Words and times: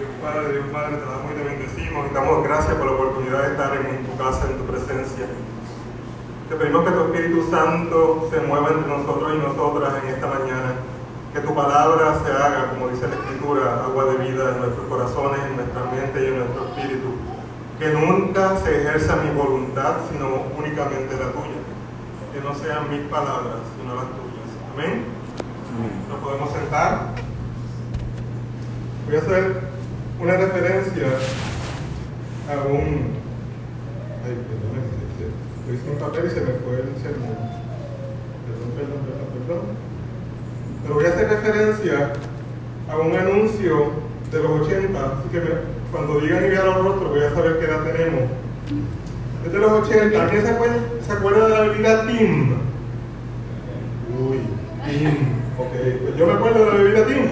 Dios 0.00 0.16
Padre, 0.22 0.52
Dios 0.56 0.72
Madre, 0.72 0.96
te 0.96 1.04
damos 1.04 1.28
y 1.28 1.34
te 1.36 1.44
bendecimos 1.44 2.06
y 2.08 2.14
damos 2.14 2.42
gracias 2.42 2.74
por 2.76 2.86
la 2.86 2.92
oportunidad 2.92 3.42
de 3.42 3.48
estar 3.52 3.76
en 3.76 4.06
tu 4.06 4.16
casa, 4.16 4.48
en 4.48 4.56
tu 4.56 4.64
presencia. 4.64 5.26
Te 6.48 6.56
pedimos 6.56 6.84
que 6.84 6.90
tu 6.90 7.00
Espíritu 7.04 7.50
Santo 7.50 8.28
se 8.32 8.40
mueva 8.40 8.70
entre 8.72 8.88
nosotros 8.88 9.28
y 9.36 9.38
nosotras 9.44 9.92
en 10.02 10.08
esta 10.08 10.26
mañana. 10.26 10.72
Que 11.34 11.40
tu 11.40 11.54
palabra 11.54 12.16
se 12.24 12.32
haga, 12.32 12.70
como 12.70 12.88
dice 12.88 13.08
la 13.08 13.14
Escritura, 13.14 13.84
agua 13.84 14.04
de 14.06 14.24
vida 14.24 14.56
en 14.56 14.60
nuestros 14.64 14.86
corazones, 14.88 15.40
en 15.44 15.56
nuestra 15.56 15.84
mente 15.92 16.16
y 16.16 16.26
en 16.32 16.38
nuestro 16.38 16.64
espíritu. 16.64 17.08
Que 17.78 17.92
nunca 17.92 18.56
se 18.56 18.80
ejerza 18.80 19.16
mi 19.16 19.36
voluntad, 19.36 19.96
sino 20.10 20.48
únicamente 20.56 21.12
la 21.12 21.28
tuya. 21.28 21.60
Que 22.32 22.40
no 22.40 22.54
sean 22.54 22.88
mis 22.88 23.04
palabras, 23.12 23.60
sino 23.76 23.94
las 23.94 24.08
tuyas. 24.16 24.48
Amén. 24.72 25.04
Nos 26.08 26.18
podemos 26.20 26.50
sentar. 26.52 27.12
Voy 29.06 29.16
a 29.16 29.18
hacer 29.20 29.69
una 30.20 30.36
referencia 30.36 31.06
a 32.48 32.66
un. 32.68 33.18
Ay, 34.24 34.36
perdón, 34.48 34.80
lo 35.66 35.74
hice 35.74 35.90
un 35.90 35.98
papel 35.98 36.26
y 36.26 36.30
se 36.30 36.40
me 36.40 36.52
fue 36.60 36.74
el 36.80 37.02
sermón. 37.02 37.36
Perdón, 38.46 38.70
perdón, 38.76 39.00
perdón, 39.06 39.28
perdón. 39.46 39.62
Pero 40.82 40.94
voy 40.94 41.04
a 41.04 41.08
hacer 41.08 41.28
referencia 41.28 42.12
a 42.90 42.98
un 42.98 43.14
anuncio 43.16 43.92
de 44.32 44.42
los 44.42 44.60
80, 44.66 44.98
así 44.98 45.28
que 45.32 45.40
me- 45.40 45.80
cuando 45.92 46.20
digan 46.20 46.44
y 46.44 46.48
vean 46.48 46.66
los 46.66 46.84
rostros 46.84 47.10
voy 47.10 47.22
a 47.22 47.30
saber 47.34 47.58
qué 47.58 47.64
edad 47.66 47.82
tenemos. 47.84 48.22
Es 49.46 49.52
de 49.52 49.58
los 49.58 49.72
80. 49.72 50.22
¿Alguien 50.22 50.42
se 50.42 50.50
acuerda, 50.50 50.76
se 51.06 51.12
acuerda 51.12 51.48
de 51.48 51.54
la 51.54 51.60
bebida 51.62 52.06
Tim? 52.06 52.52
Uy, 54.20 54.38
Tim. 54.86 55.08
Ok, 55.58 55.72
pues 56.02 56.16
yo 56.16 56.26
me 56.26 56.32
acuerdo 56.34 56.64
de 56.64 56.66
la 56.70 56.74
bebida 56.74 57.06
Tim. 57.06 57.26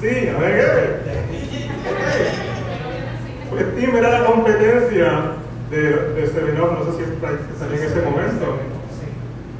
Sí, 0.00 0.28
a 0.28 0.38
ver 0.38 0.54
qué. 1.04 1.27
Tim 3.78 3.94
era 3.94 4.10
la 4.10 4.24
competencia 4.26 5.38
de, 5.70 5.78
de 5.78 6.26
Seven 6.26 6.60
Up, 6.60 6.78
no 6.78 6.84
sé 6.84 6.98
si 6.98 7.02
es 7.04 7.10
que 7.10 7.58
salía 7.58 7.78
en 7.78 7.84
ese 7.84 8.02
momento. 8.02 8.58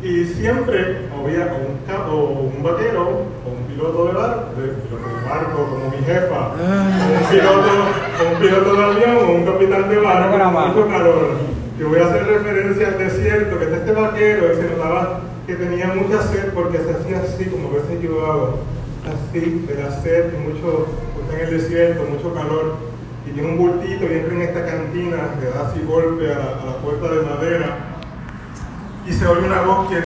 Y 0.03 0.25
siempre 0.27 1.09
había 1.13 1.55
un, 1.55 1.79
o 2.11 2.51
un 2.55 2.63
vaquero 2.63 3.27
o 3.47 3.51
un 3.51 3.65
piloto 3.69 4.07
de 4.07 4.13
barco, 4.15 4.47
de, 4.57 5.29
barco 5.29 5.67
como 5.71 5.91
mi 5.91 6.05
jefa, 6.05 6.49
o 6.49 7.19
un 7.19 7.31
piloto, 7.31 7.71
o 8.19 8.35
un 8.35 8.41
piloto 8.41 8.75
de 8.75 8.85
avión 8.85 9.17
o 9.17 9.33
un 9.35 9.45
capitán 9.45 9.89
de 9.89 9.97
barco 9.99 10.51
mucho 10.69 10.89
calor. 10.89 11.31
Yo 11.79 11.89
voy 11.89 12.01
a 12.01 12.07
hacer 12.07 12.27
referencia 12.27 12.89
al 12.89 12.99
desierto, 12.99 13.59
que 13.59 13.65
está 13.67 13.77
este 13.77 13.93
vaquero 13.93 14.53
y 14.53 14.57
se 14.57 14.71
notaba 14.71 15.21
que 15.47 15.55
tenía 15.55 15.87
mucha 15.95 16.23
sed 16.23 16.53
porque 16.55 16.79
se 16.79 16.91
hacía 16.91 17.21
así, 17.21 17.45
como 17.45 17.69
a 17.69 17.75
veces 17.75 18.03
yo 18.03 18.27
hago, 18.27 18.59
así, 19.07 19.65
de 19.67 19.83
la 19.83 19.91
sed, 20.03 20.33
y 20.35 20.49
mucho, 20.49 20.87
está 21.23 21.41
en 21.41 21.49
el 21.49 21.61
desierto, 21.61 22.05
mucho 22.05 22.35
calor, 22.35 22.88
y 23.27 23.31
tiene 23.31 23.49
un 23.49 23.59
bultito 23.59 24.05
y 24.05 24.15
entra 24.15 24.35
en 24.35 24.43
esta 24.43 24.67
cantina, 24.67 25.17
le 25.41 25.51
da 25.51 25.69
así 25.69 25.81
golpe 25.83 26.33
a 26.33 26.39
la, 26.39 26.63
a 26.63 26.67
la 26.67 26.77
puerta 26.79 27.09
de 27.09 27.23
madera 27.23 27.79
y 29.07 29.13
se 29.13 29.27
oye 29.27 29.47
una 29.47 29.63
voz 29.63 29.89
que 29.89 29.97